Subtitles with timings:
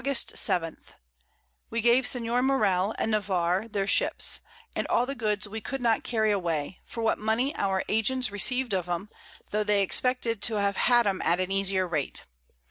[0.03, 0.77] 7._
[1.69, 2.23] We gave Sen.
[2.25, 4.39] Morell and Navarre their Ships,
[4.75, 8.73] and all the Goods we could not carry away, for what Money our Agents receiv'd
[8.73, 9.09] of 'em,
[9.51, 12.23] tho' they expected to have had 'em at an easier Rate.